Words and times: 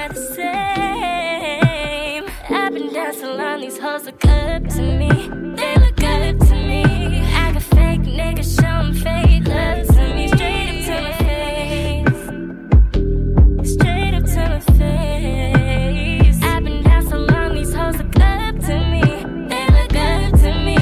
not 0.00 0.14
the 0.14 0.20
same. 0.34 2.24
I've 2.48 2.72
been 2.72 2.90
so 3.12 3.34
long, 3.34 3.60
these 3.60 3.78
hoes 3.78 4.06
look 4.06 4.24
up 4.24 4.66
to 4.68 4.82
me. 4.82 5.10
They 5.56 5.74
look 5.76 6.02
up 6.02 6.38
to 6.48 6.54
me. 6.54 6.84
I 7.34 7.52
got 7.52 7.62
fake 7.62 8.04
niggas 8.20 8.58
showing 8.58 8.94
fake 8.94 9.46
love 9.46 9.86
to 9.88 10.02
me. 10.14 10.28
Straight 10.28 10.68
up 10.70 10.78
to 10.86 10.94
my 11.06 11.12
face. 11.26 12.24
Straight 13.74 14.14
up 14.14 14.24
to 14.24 14.42
my 14.52 14.60
face. 14.78 16.38
I've 16.42 16.64
been 16.64 16.82
so 17.10 17.16
long, 17.18 17.50
these 17.54 17.74
hoes 17.74 17.96
look 17.98 18.16
up 18.20 18.54
to 18.68 18.74
me. 18.92 19.04
They 19.50 19.66
look 19.76 19.94
up 20.08 20.32
to 20.44 20.50
me. 20.66 20.78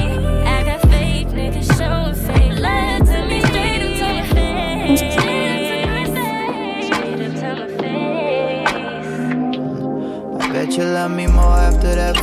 I 0.55 0.63
got 0.63 0.81
fake 0.91 1.29
niggas 1.39 1.69
showing 1.77 2.15
fake 2.27 2.57
love 2.57 3.01
to 3.11 3.17
me. 3.27 3.37
Straight 3.41 3.81
up 3.85 3.91
to 3.99 4.05
my 4.13 4.23
face. 4.33 5.28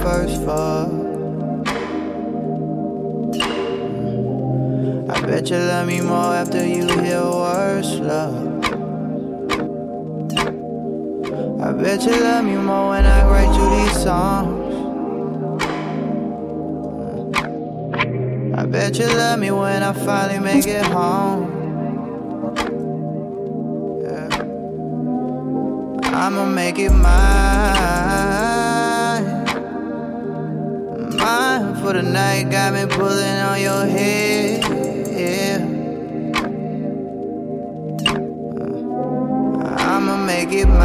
First 0.07 0.37
fuck. 0.45 0.89
I 5.11 5.21
bet 5.27 5.51
you 5.51 5.57
love 5.57 5.87
me 5.89 6.01
more 6.01 6.33
after 6.43 6.65
you 6.65 6.87
hear 7.03 7.23
worse 7.23 7.93
love. 7.99 8.37
I 11.61 11.73
bet 11.73 12.05
you 12.05 12.15
love 12.21 12.45
me 12.45 12.55
more 12.55 12.91
when 12.91 13.05
I 13.05 13.19
write 13.31 13.53
you 13.59 13.67
these 13.77 13.97
songs. 14.05 14.75
I 18.61 18.65
bet 18.65 18.99
you 19.01 19.09
love 19.09 19.41
me 19.41 19.51
when 19.51 19.83
I 19.83 19.93
finally 19.93 20.39
make 20.39 20.67
it 20.69 20.87
home. 20.87 21.43
I'ma 26.15 26.47
make 26.47 26.79
it 26.79 26.93
mine. 26.93 27.96
For 31.87 31.93
the 31.93 32.03
night, 32.03 32.51
got 32.51 32.73
me 32.75 32.85
pulling 32.85 33.39
on 33.49 33.61
your 33.61 33.87
head. 33.87 34.61
Yeah. 35.23 35.59
Uh, 39.55 39.77
I'ma 39.93 40.17
make 40.17 40.51
it 40.51 40.67
mine. 40.67 40.83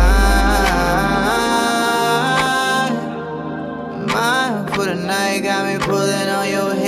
Mine 4.14 4.68
for 4.74 4.86
the 4.86 4.94
night, 4.94 5.42
got 5.42 5.66
me 5.66 5.80
pulling 5.84 6.30
on 6.30 6.48
your 6.48 6.76
head. 6.76 6.81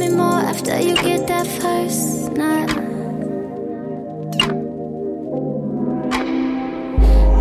Me 0.00 0.08
more 0.08 0.40
after 0.52 0.80
you 0.80 0.94
get 0.94 1.26
that 1.26 1.46
first 1.46 2.32
nut. 2.32 2.70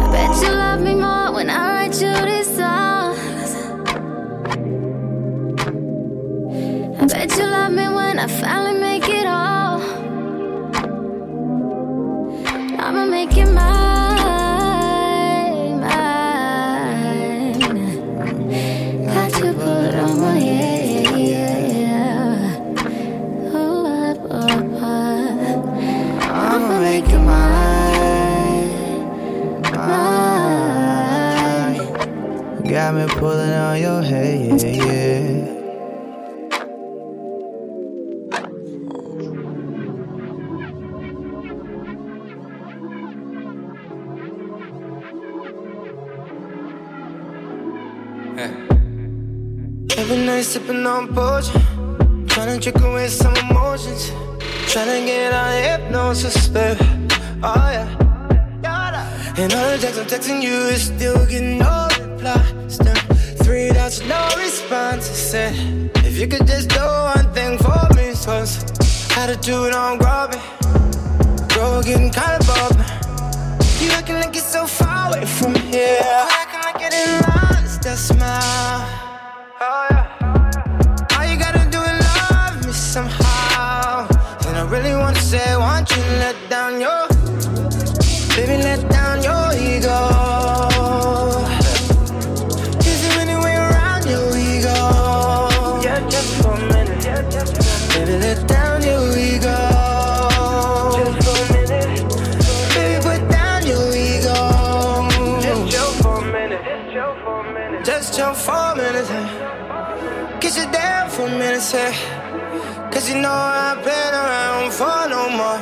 I 0.04 0.12
bet 0.12 0.44
you 0.44 0.52
love 0.52 0.82
me 0.82 0.94
more 0.96 1.32
when 1.32 1.50
I 1.50 1.60
write 1.74 2.02
you 2.02 2.14
these 2.26 2.52
songs. 2.60 3.50
I 7.00 7.06
bet 7.08 7.32
you 7.38 7.46
love 7.46 7.72
me 7.72 7.88
when 7.88 8.20
I 8.20 8.28
finally 8.28 8.89
Eh. 48.40 48.52
Every 49.98 50.18
night 50.26 50.44
sipping 50.44 50.86
on 50.86 51.14
potion, 51.14 51.60
trying 52.28 52.58
to 52.58 52.72
trick 52.72 52.82
away 52.82 53.10
some 53.10 53.36
emotions, 53.36 54.12
trying 54.72 54.88
to 54.88 55.06
get 55.06 55.34
out 55.34 55.52
of 55.58 55.82
hypnosis, 55.82 56.48
baby. 56.48 56.80
Oh 57.44 57.70
yeah. 57.76 57.98
And 59.38 59.54
all 59.54 59.70
the 59.72 59.78
texts 59.78 60.00
I'm 60.00 60.06
texting 60.06 60.42
you 60.42 60.58
is 60.72 60.84
still 60.84 61.26
getting 61.26 61.58
no 61.58 61.88
reply. 62.00 62.42
Still 62.70 62.96
three 63.44 63.70
dots, 63.72 64.00
no 64.04 64.22
response. 64.38 65.10
I 65.10 65.16
said, 65.32 65.92
if 66.06 66.18
you 66.18 66.28
could 66.28 66.48
just 66.48 66.70
do 66.70 66.80
one 66.80 67.34
thing 67.34 67.58
for 67.58 67.88
me, 67.96 68.04
it's 68.16 68.26
attitude 69.18 69.74
on 69.74 69.98
grabbing, 69.98 70.40
bro, 71.50 71.82
getting 71.84 72.10
kinda 72.10 72.40
bumping. 72.48 72.88
You 73.82 73.92
acting 73.92 74.16
like 74.16 74.34
you're 74.34 74.44
so 74.44 74.66
far 74.66 75.10
away 75.10 75.26
from 75.26 75.56
here. 75.56 76.29
That 77.82 77.98
smile. 77.98 78.99
Down 111.30 111.36
for 111.36 111.36
a 111.36 111.40
minute, 111.40 111.62
say. 111.62 111.92
Cause 112.92 113.10
you 113.10 113.22
know 113.22 113.32
I've 113.32 113.84
been 113.84 114.14
around 114.14 114.72
for 114.72 115.08
no 115.10 115.30
more. 115.30 115.60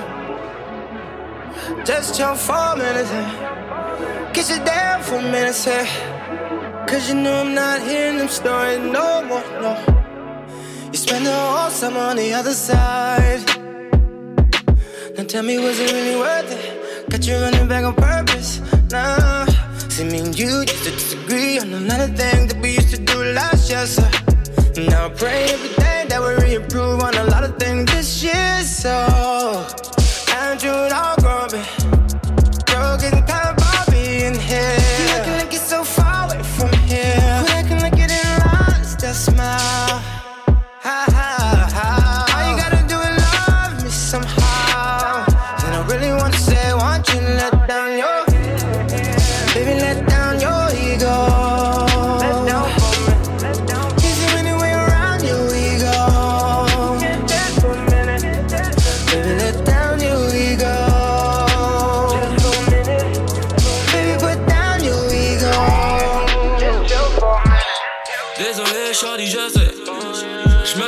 Just 1.86 2.16
chill 2.16 2.36
for 2.36 2.54
a 2.54 2.76
minute. 2.76 3.08
Get 4.34 4.50
you 4.50 4.64
down 4.64 5.04
for 5.04 5.16
a 5.16 5.22
minute, 5.22 5.56
say. 5.56 5.88
Cause 6.88 7.10
you 7.10 7.16
know 7.16 7.42
I'm 7.42 7.54
not 7.54 7.82
hearing 7.82 8.18
them 8.18 8.30
stories 8.30 8.80
no 8.80 9.24
more, 9.24 9.44
no. 9.62 9.76
You 10.92 10.98
spend 10.98 11.26
the 11.26 11.34
whole 11.34 11.70
summer 11.70 12.00
on 12.00 12.16
the 12.18 12.34
other 12.34 12.54
side. 12.54 13.44
Now 15.18 15.24
tell 15.24 15.44
me, 15.44 15.58
was 15.58 15.80
it 15.80 15.92
really 15.92 16.16
worth 16.18 16.52
it? 16.52 17.10
Got 17.10 17.28
you 17.28 17.36
running 17.36 17.68
back 17.68 17.84
on 17.84 17.96
purpose, 17.96 18.62
nah. 18.92 19.46
See, 19.90 20.04
me 20.06 20.20
and 20.20 20.38
you 20.38 20.62
used 20.62 20.84
to 20.84 20.92
disagree 20.92 21.60
on 21.60 21.74
a 21.74 21.80
lot 21.80 22.00
of 22.00 22.16
things 22.16 22.54
that 22.54 22.62
we 22.62 22.76
used 22.76 22.92
to 22.92 23.02
do 23.02 23.24
last 23.34 23.70
year, 23.70 23.86
so. 23.86 24.04
Now 24.78 25.08
I 25.08 25.10
pray 25.10 25.46
every 25.46 25.70
day 25.70 26.06
that 26.08 26.22
we 26.22 26.28
reimprove 26.46 27.02
on 27.02 27.16
a 27.16 27.24
lot 27.24 27.44
of 27.44 27.58
things 27.58 27.92
this 27.92 28.24
year, 28.24 28.62
so. 28.62 29.66
Attitude 30.30 30.92
all 30.92 31.16
grumpy, 31.16 31.64
broken 32.68 33.26
kind 33.26 33.57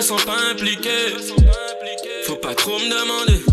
Sens 0.09 0.25
pas 0.25 0.39
impliqué. 0.51 0.89
Faut 2.25 2.37
pas 2.37 2.55
trop 2.55 2.79
me 2.79 2.89
demander. 2.89 3.43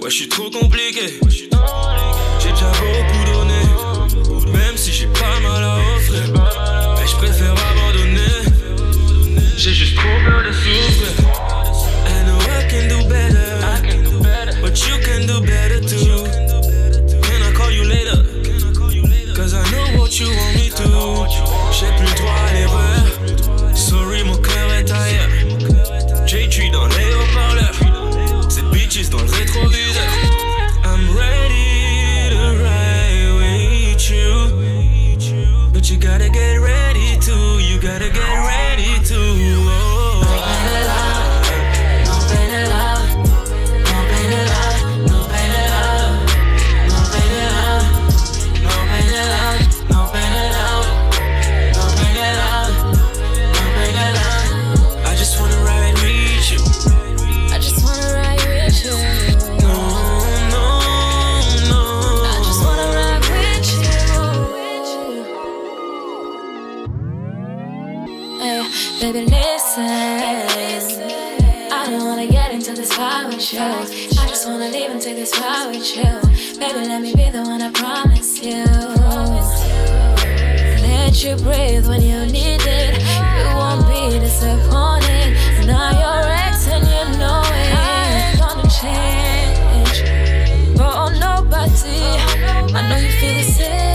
Ouais, 0.00 0.08
je 0.08 0.14
suis 0.14 0.28
trop 0.28 0.48
compliqué. 0.48 1.18
J'ai 1.28 2.52
déjà 2.52 2.70
beaucoup 2.78 3.24
donné. 3.32 4.52
Même 4.52 4.76
si 4.76 4.92
j'ai 4.92 5.08
pas 5.08 5.40
mal 5.42 5.64
à 5.64 5.78
offrir. 5.96 6.32
Mais 6.96 7.06
je 7.08 7.16
préfère 7.16 7.54
abandonner. 7.72 8.38
J'ai 9.56 9.72
juste 9.72 9.96
trop 9.96 10.16
peur 10.24 10.44
de 10.46 10.52
souffrir. 10.52 11.10
I 12.06 12.24
know 12.24 12.38
I 12.38 12.68
can 12.70 12.86
do 12.86 13.08
better. 13.08 14.60
But 14.62 14.78
you 14.86 14.94
can 15.04 15.26
do 15.26 15.40
better 15.40 15.80
too. 15.80 16.22
Can 17.20 17.42
I 17.42 17.52
call 17.52 17.72
you 17.72 17.82
later? 17.82 18.22
Cause 19.34 19.54
I 19.54 19.64
know 19.72 20.02
what 20.02 20.20
you 20.20 20.28
want 20.28 20.54
me 20.54 20.70
to. 20.70 21.26
J'ai 21.72 21.90
plus 21.98 22.14
droit 22.14 22.30
à 22.48 22.52
l'erreur. 22.52 22.91
To. 38.02 38.10
Get 38.10 38.18
ready 38.18 38.51
baby, 69.02 69.26
listen. 69.26 69.82
I 71.72 71.86
don't 71.90 72.04
wanna 72.04 72.28
get 72.28 72.52
into 72.52 72.72
this 72.72 72.92
fight 72.92 73.26
with 73.26 73.52
you. 73.52 73.58
I 73.58 74.28
just 74.28 74.46
wanna 74.46 74.68
leave 74.68 74.90
and 74.92 75.02
take 75.02 75.16
this 75.16 75.36
ride 75.40 75.74
with 75.74 75.96
you. 75.96 76.12
Baby, 76.60 76.86
let 76.86 77.02
me 77.02 77.12
be 77.12 77.28
the 77.30 77.42
one 77.42 77.60
I 77.60 77.70
promise 77.72 78.40
you. 78.40 78.62
Let 80.86 81.14
you 81.24 81.34
breathe 81.42 81.88
when 81.88 82.00
you 82.00 82.26
need 82.26 82.62
it. 82.62 83.02
You 83.38 83.48
won't 83.56 83.88
be 83.88 84.20
disappointed. 84.20 85.34
Now 85.66 85.90
you're 86.00 86.28
ex 86.46 86.68
and 86.68 86.86
you 86.86 87.18
know 87.18 87.42
it. 87.42 87.70
I 87.74 88.06
ain't 88.14 88.38
gonna 88.38 88.68
change. 88.80 89.96
But 90.78 90.94
on 90.94 91.18
nobody, 91.18 91.98
I 92.72 92.80
know 92.88 92.98
you 92.98 93.10
feel 93.18 93.34
the 93.34 93.42
same. 93.42 93.91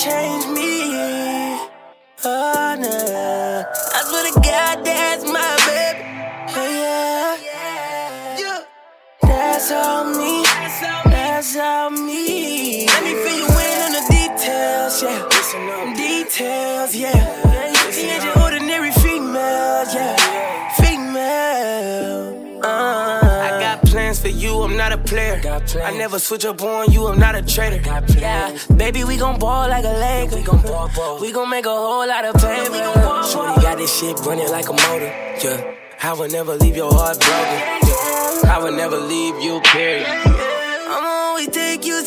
Girl 0.00 0.12
changed 0.12 0.48
me. 0.48 1.68
Oh, 2.24 2.76
nah. 2.78 3.64
I 3.94 4.02
swear 4.04 4.32
to 4.32 4.40
God, 4.40 4.84
that's 4.84 5.24
my 5.24 5.56
baby. 5.66 6.00
Yeah, 6.56 7.36
yeah. 7.44 8.38
yeah. 8.38 8.62
That's 9.22 9.70
all 9.72 10.04
me. 10.04 10.44
That's 11.10 11.56
all 11.56 11.90
me. 11.90 12.86
Let 12.86 13.04
me 13.04 13.14
fill 13.14 13.36
you 13.36 13.46
in 13.46 13.82
on 13.86 13.92
the 13.92 14.04
details, 14.10 15.02
yeah. 15.02 15.94
Details, 15.94 16.94
yeah. 16.94 17.29
Plans 23.90 24.20
for 24.20 24.28
you, 24.28 24.62
I'm 24.62 24.76
not 24.76 24.92
a 24.92 24.98
player. 24.98 25.40
I 25.82 25.96
never 25.96 26.18
switch 26.18 26.44
up 26.44 26.62
on 26.62 26.92
you, 26.92 27.06
I'm 27.08 27.18
not 27.18 27.34
a 27.34 27.42
traitor. 27.42 27.80
Yeah, 28.16 28.56
baby, 28.76 29.04
we 29.04 29.16
gon' 29.16 29.38
ball 29.38 29.68
like 29.68 29.84
a 29.84 29.88
Laker. 29.88 30.36
We 30.36 30.42
gon' 30.42 30.62
ball, 30.62 30.90
ball. 30.94 31.20
We 31.20 31.32
gon' 31.32 31.50
make 31.50 31.66
a 31.66 31.70
whole 31.70 32.06
lot 32.06 32.24
of 32.24 32.34
paper. 32.36 32.78
Shorty 33.30 33.60
got 33.60 33.78
this 33.78 33.92
shit 33.98 34.18
running 34.20 34.48
like 34.48 34.68
a 34.68 34.72
motor. 34.72 35.12
Yeah, 35.42 35.74
I 36.02 36.12
would 36.14 36.32
never 36.32 36.54
leave 36.54 36.76
your 36.76 36.92
heart 36.92 37.18
broken. 37.18 37.58
Yeah, 37.88 38.54
I 38.54 38.60
would 38.62 38.74
never 38.74 38.96
leave 38.96 39.36
you, 39.40 39.60
period. 39.60 40.06
I'ma 40.06 41.08
always 41.26 41.48
take 41.48 41.84
you 41.84 42.04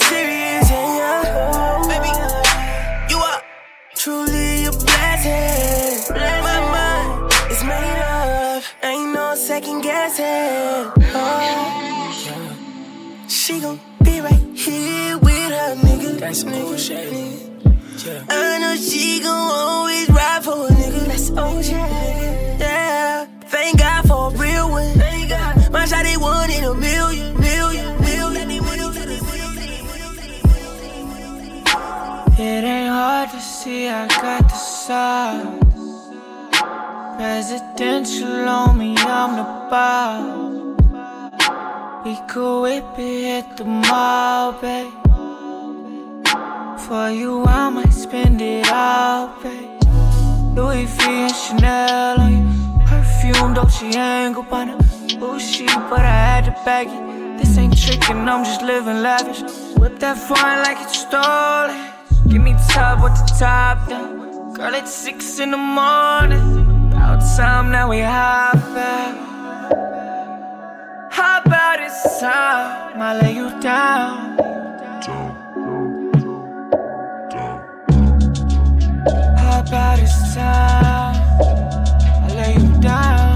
she 13.53 13.62
gon' 13.62 13.79
be 14.03 14.19
right 14.22 14.41
here 14.55 15.17
with 15.17 15.51
her 15.51 15.75
nigga. 15.75 16.19
That's 16.19 16.43
nigga. 16.43 18.05
Yeah. 18.05 18.25
I 18.29 18.60
know 18.60 18.75
she 18.75 19.22
gon' 19.22 19.51
always 19.51 20.10
ride 20.10 20.43
for 20.43 20.67
a 20.67 20.69
nigga. 20.69 21.05
That's 21.05 21.29
OJ. 21.29 21.72
Yeah. 22.60 23.25
Thank 23.45 23.79
God 23.79 24.07
for 24.07 24.33
a 24.33 24.38
real 24.38 24.69
one. 24.72 24.93
Thank 24.98 25.29
God. 25.29 25.72
My 25.72 25.86
shot 25.86 26.03
they 26.03 26.17
one 26.17 26.50
in 26.50 26.63
a 26.63 26.74
million, 26.74 27.39
million, 27.39 28.01
million. 28.01 28.50
It 32.36 32.63
ain't 32.63 32.89
hard 32.89 33.29
to 33.29 33.39
see 33.39 33.88
I 33.88 34.07
got 34.07 34.50
the 34.50 34.55
sauce. 34.55 36.10
Presidential 37.15 38.50
on 38.50 38.77
me, 38.77 38.95
I'm 38.98 39.36
the 39.38 39.43
boss. 39.69 40.52
We 42.05 42.17
could 42.27 42.62
whip 42.63 43.00
it, 43.00 43.45
hit 43.45 43.55
the 43.55 43.63
mall, 43.63 44.51
babe. 44.60 44.91
For 46.86 47.10
you, 47.10 47.45
I 47.45 47.69
might 47.69 47.93
spend 47.93 48.41
it 48.41 48.69
all, 48.69 49.29
babe. 49.41 49.79
Louis 50.53 50.83
V 50.83 51.03
and 51.07 51.33
Chanel 51.33 52.19
on 52.19 52.31
you. 52.33 52.86
Perfume, 52.86 53.53
Dolce 53.53 53.89
Gabbana. 53.89 54.75
Bullshit, 55.17 55.67
but 55.89 56.01
I 56.01 56.17
had 56.27 56.45
to 56.45 56.51
bag 56.65 56.88
it. 56.88 57.38
This 57.38 57.57
ain't 57.57 57.77
tricking, 57.81 58.27
I'm 58.27 58.43
just 58.43 58.62
living 58.62 59.01
lavish. 59.01 59.41
Whip 59.77 59.98
that 60.00 60.17
foreign 60.17 60.60
like 60.63 60.79
it's 60.81 61.00
stolen. 61.00 61.79
Give 62.27 62.41
me 62.41 62.53
top 62.67 63.01
with 63.01 63.15
the 63.15 63.33
top 63.39 63.88
down. 63.88 64.53
Girl, 64.53 64.74
it's 64.74 64.93
six 64.93 65.39
in 65.39 65.51
the 65.51 65.57
morning. 65.57 66.91
About 66.91 67.22
time 67.38 67.72
now 67.72 67.89
we 67.89 68.01
hop 68.01 68.55
out. 68.55 69.32
How 71.24 71.39
about 71.39 71.80
it's 71.80 72.20
time 72.20 73.01
I 73.01 73.18
lay 73.22 73.36
you 73.36 73.50
down? 73.62 74.38
How 79.38 79.62
about 79.62 80.00
it's 80.00 80.36
time 80.36 81.15
I 82.24 82.34
lay 82.36 82.53
you 82.56 82.82
down? 82.82 83.32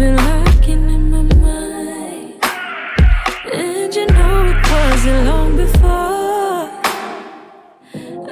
been 0.00 0.16
lurking 0.16 0.88
in 0.88 1.10
my 1.10 1.22
mind. 1.44 2.42
And 3.52 3.94
you 3.94 4.06
know 4.06 4.46
it 4.52 4.60
wasn't 4.72 5.26
long 5.26 5.56
before 5.58 6.70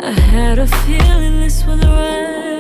I 0.01 0.13
had 0.33 0.59
a 0.59 0.67
feeling 0.67 1.41
this 1.41 1.67
was 1.67 1.85
right. 1.85 2.58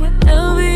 whenever 0.00 0.75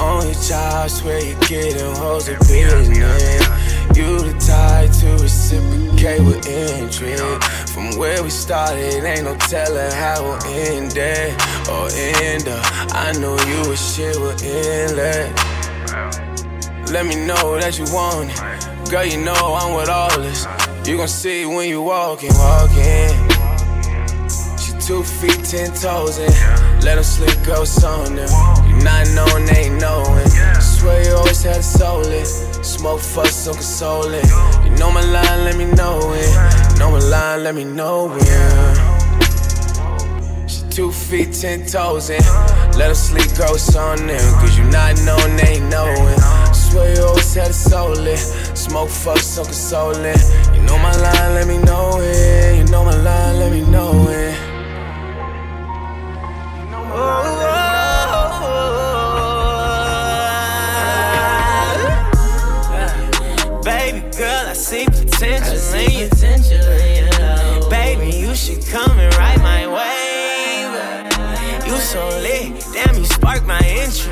On 0.00 0.24
your 0.24 0.34
job, 0.34 0.90
swear 0.90 1.24
you're 1.24 1.38
getting 1.40 1.94
hoes 1.96 2.28
of 2.28 2.38
business. 2.40 3.46
You 3.96 4.18
the 4.18 4.34
type 4.40 4.90
to 5.00 5.22
reciprocate 5.22 6.20
with 6.22 6.46
interest. 6.48 7.44
From 7.72 7.96
where 7.96 8.22
we 8.22 8.30
started, 8.30 9.04
ain't 9.04 9.24
no 9.24 9.36
telling 9.36 9.92
how 9.92 10.22
we'll 10.22 10.44
end 10.46 10.94
it 10.96 11.32
or 11.68 11.88
end 11.92 12.48
up. 12.48 12.64
I 12.94 13.12
know 13.20 13.36
you 13.46 13.72
a 13.72 13.76
shit 13.76 14.16
will 14.16 14.34
end 14.42 14.96
Let 16.90 17.06
me 17.06 17.14
know 17.26 17.58
that 17.60 17.78
you 17.78 17.84
want 17.92 18.30
it. 18.30 18.90
Girl, 18.90 19.04
you 19.04 19.22
know 19.22 19.34
I'm 19.34 19.74
with 19.76 19.88
all 19.88 20.20
this. 20.20 20.46
You 20.86 20.96
gon' 20.96 21.08
see 21.08 21.46
when 21.46 21.68
you 21.68 21.82
walking, 21.82 22.34
walking. 22.34 23.33
Two 24.84 25.02
feet, 25.02 25.42
ten 25.42 25.72
toes 25.72 26.18
in. 26.18 26.30
Let 26.82 26.96
them 26.96 27.04
sleep, 27.04 27.34
go 27.46 27.64
on 27.88 28.16
them. 28.16 28.28
You 28.68 28.76
not 28.84 29.08
knowing, 29.14 29.48
ain't 29.56 29.80
knowing. 29.80 30.28
Swear 30.60 31.02
you 31.06 31.14
always 31.16 31.42
had 31.42 31.56
a 31.56 31.62
soul 31.62 32.02
it. 32.02 32.26
Smoke 32.26 33.00
fuck, 33.00 33.28
so 33.28 33.54
consoling. 33.54 34.26
You 34.62 34.76
know 34.76 34.90
my 34.90 35.00
line, 35.00 35.44
let 35.44 35.56
me 35.56 35.64
know 35.64 36.12
it. 36.12 36.78
Know 36.78 36.90
my 36.90 36.98
line, 36.98 37.44
let 37.44 37.54
me 37.54 37.64
know 37.64 38.14
it. 38.14 38.26
She 40.50 40.68
two 40.68 40.92
feet, 40.92 41.32
ten 41.32 41.64
toes 41.64 42.10
in. 42.10 42.20
Let 42.76 42.88
them 42.88 42.94
sleep, 42.94 43.34
go 43.38 43.56
on 43.80 44.06
them. 44.06 44.34
Cause 44.38 44.58
you 44.58 44.64
not 44.64 45.00
knowing, 45.06 45.36
they 45.36 45.54
ain't 45.54 45.70
knowing. 45.70 46.18
Swear 46.52 46.94
you 46.94 47.04
always 47.04 47.32
had 47.32 47.48
a 47.48 47.54
soul 47.54 48.06
it. 48.06 48.18
Smoke, 48.54 48.90
fuck, 48.90 49.16
so 49.16 49.44
consoling. 49.44 50.18
You 50.52 50.60
know 50.60 50.76
my 50.76 50.92
line, 50.94 51.34
let 51.36 51.46
me 51.48 51.56
know 51.56 52.00
it. 52.02 52.58
You 52.58 52.64
know 52.70 52.84
my 52.84 52.94
line, 52.96 53.38
let 53.38 53.50
me 53.50 53.62
know 53.62 54.08
it. 54.10 54.23
I 64.54 64.56
see 64.56 64.86
potential 64.86 65.58
in 65.74 65.90
you. 65.98 67.68
Baby, 67.68 68.16
you 68.18 68.36
should 68.36 68.64
come 68.64 69.00
and 69.00 69.12
ride 69.16 69.40
my 69.42 69.66
wave. 69.66 70.70
You 71.66 71.76
so 71.78 72.06
lit, 72.22 72.64
damn, 72.72 72.94
you 72.96 73.04
spark 73.04 73.44
my 73.46 73.58
interest. 73.58 74.06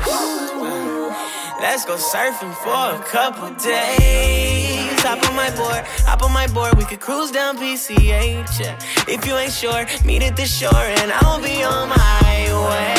Let's 1.61 1.85
go 1.85 1.95
surfing 1.95 2.53
for 2.55 2.91
a 2.93 2.99
couple 3.05 3.51
days. 3.51 5.01
Hop 5.03 5.23
on 5.29 5.35
my 5.37 5.49
board, 5.55 5.85
hop 6.03 6.23
on 6.23 6.33
my 6.33 6.47
board. 6.47 6.75
We 6.75 6.83
could 6.83 6.99
cruise 6.99 7.31
down 7.31 7.55
PCH. 7.57 8.59
If 9.07 9.25
you 9.25 9.37
ain't 9.37 9.53
sure, 9.53 9.85
meet 10.03 10.23
at 10.23 10.35
the 10.35 10.45
shore 10.45 10.75
and 10.75 11.13
I'll 11.21 11.41
be 11.41 11.63
on 11.63 11.87
my 11.87 12.51
way. 12.67 12.97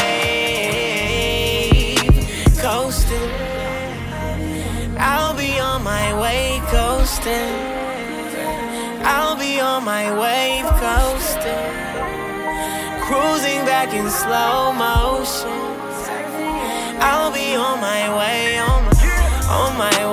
Coasting. 2.57 3.31
I'll 4.97 5.37
be 5.37 5.59
on 5.61 5.83
my 5.83 6.19
way 6.19 6.61
coasting. 6.69 6.84
I'll 9.05 9.37
be 9.37 9.61
on 9.61 9.85
my 9.85 10.09
wave 10.09 10.65
coasting. 10.65 11.75
Cruising 13.05 13.63
back 13.67 13.93
in 13.93 14.09
slow 14.09 14.73
motion. 14.73 15.51
I'll 17.03 17.31
be 17.31 17.57
on 17.57 17.79
my 17.83 18.09
way, 18.17 18.59
on 18.59 18.85
my, 18.87 18.95
on 19.51 19.77
my 19.77 20.04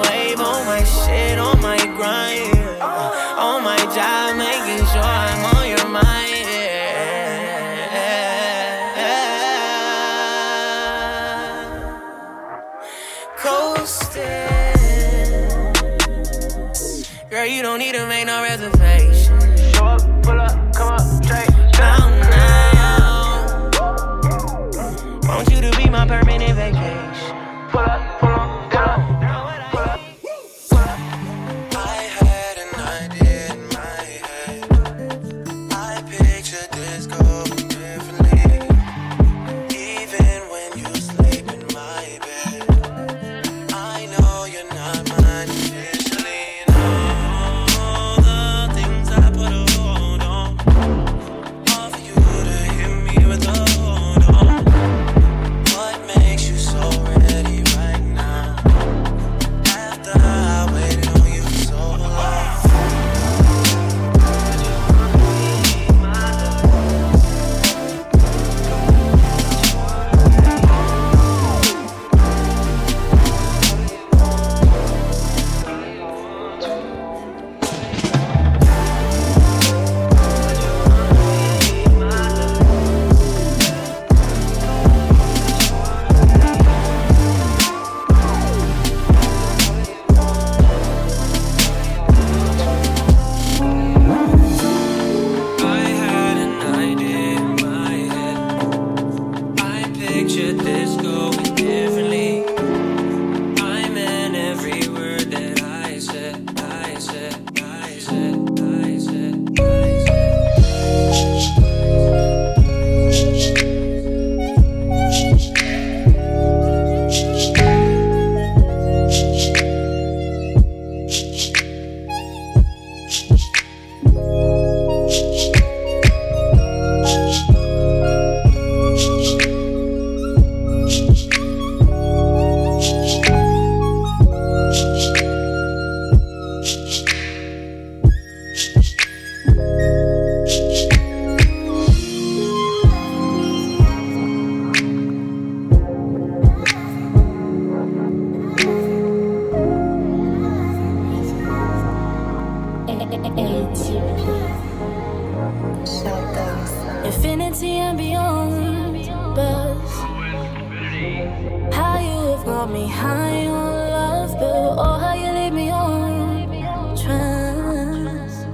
me 162.69 162.87
high 162.87 163.47
on 163.47 163.73
love, 163.89 164.33
but 164.33 164.75
oh, 164.77 164.97
how 164.99 165.15
you 165.15 165.31
leave 165.31 165.53
me 165.53 165.71
on 165.71 166.95
trance. 166.95 168.45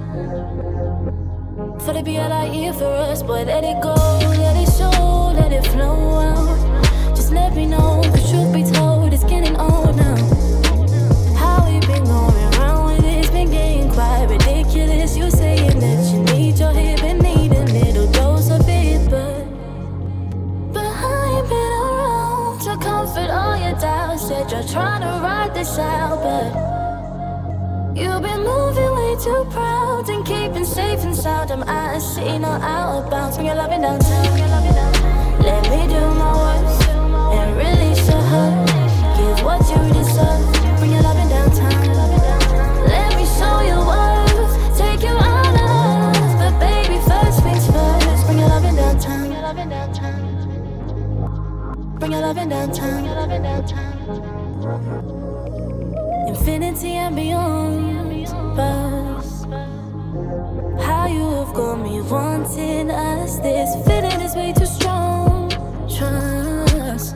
For 1.84 1.92
the 1.92 2.02
be 2.02 2.16
a 2.16 2.28
lot 2.28 2.48
here 2.48 2.72
for 2.72 2.86
us, 2.86 3.22
boy, 3.22 3.44
let 3.44 3.64
it 3.64 3.82
go, 3.82 3.94
let 3.94 4.56
it 4.56 4.70
show, 4.72 5.32
let 5.34 5.52
it 5.52 5.66
flow 5.66 6.20
out. 6.20 7.14
Just 7.14 7.32
let 7.32 7.54
me 7.54 7.66
know, 7.66 8.00
you're 24.58 24.68
trying 24.68 25.02
to 25.02 25.22
ride 25.22 25.54
this 25.54 25.78
out, 25.78 26.18
but 26.20 26.46
you've 27.96 28.22
been 28.22 28.42
moving 28.42 28.90
way 28.90 29.14
too 29.22 29.46
proud 29.50 30.08
and 30.08 30.26
keeping 30.26 30.64
safe 30.64 31.04
and 31.04 31.14
sound. 31.14 31.52
I'm 31.52 31.62
out 31.62 31.96
of 31.96 32.02
city, 32.02 32.38
not 32.38 32.60
out 32.62 33.04
of 33.04 33.10
bounds. 33.10 33.36
When 33.36 33.46
you're 33.46 33.54
loving 33.54 33.82
downtown, 33.82 34.24
let 35.40 35.62
me 35.70 35.86
do 35.86 36.00
my 36.22 36.32
worst 36.42 36.88
and 36.88 37.56
release 37.56 38.08
your 38.08 38.20
hurt. 38.20 38.66
Give 39.16 39.44
what 39.44 39.60
you 39.70 39.78
deserve. 39.94 40.78
Bring 40.78 40.92
your 40.92 41.02
loving 41.02 41.28
downtown. 41.28 41.94
Let 42.88 43.14
me 43.16 43.24
show 43.38 43.60
you 43.60 43.78
worth. 43.78 44.76
Take 44.76 45.02
you 45.02 45.14
out 45.14 45.54
of. 45.54 46.38
But 46.40 46.58
baby, 46.58 46.98
first 47.06 47.42
things 47.44 47.66
first. 47.70 48.26
Bring 48.26 48.38
your 48.40 48.48
loving 48.48 48.74
downtown. 48.74 49.28
Bring 52.00 52.12
your 52.12 52.22
loving 52.22 52.48
downtown. 52.48 54.37
Infinity 56.28 56.92
and 56.92 57.16
beyond. 57.16 58.26
Buzz. 58.54 59.44
How 60.84 61.06
you 61.06 61.24
have 61.38 61.54
got 61.54 61.76
me 61.76 62.02
wanting 62.02 62.90
us. 62.90 63.38
This 63.38 63.74
feeling 63.86 64.20
is 64.20 64.34
way 64.34 64.52
too 64.52 64.66
strong. 64.66 65.48
Trust. 65.88 67.14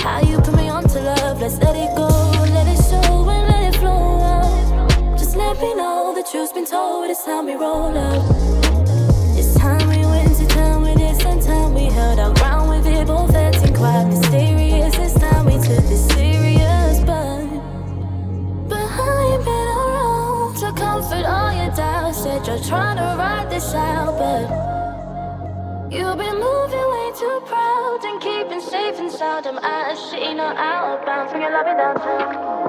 How 0.00 0.20
you 0.22 0.38
put 0.40 0.54
me 0.56 0.68
on 0.68 0.84
to 0.88 1.00
love, 1.00 1.40
let's 1.40 1.58
let 1.58 1.76
it 1.76 1.94
go, 1.94 2.08
let 2.54 2.66
it 2.66 2.80
show 2.88 3.28
and 3.28 3.48
let 3.48 3.74
it 3.74 3.78
flow. 3.78 5.16
Just 5.18 5.36
let 5.36 5.60
me 5.60 5.74
know 5.74 6.14
the 6.14 6.22
truth's 6.22 6.52
been 6.52 6.64
told, 6.64 7.10
it's 7.10 7.24
time 7.24 7.46
we 7.46 7.54
roll 7.54 7.96
up. 7.98 8.63
Trying 22.68 22.96
to 22.96 23.16
ride 23.18 23.50
this 23.50 23.74
out, 23.74 24.18
but. 24.18 24.64
You've 25.92 26.16
been 26.18 26.40
moving 26.40 26.90
way 26.94 27.12
too 27.16 27.42
proud 27.46 28.00
and 28.04 28.20
keeping 28.20 28.60
safe 28.60 28.98
and 28.98 29.12
sound. 29.12 29.46
I'm 29.46 29.58
out 29.58 29.92
of 29.92 29.98
shit, 30.10 30.36
not 30.36 30.56
out 30.56 30.98
of 30.98 31.06
bounds. 31.06 31.30
Bring 31.30 31.42
your 31.42 31.52
loving 31.52 31.76
downtown. 31.76 32.63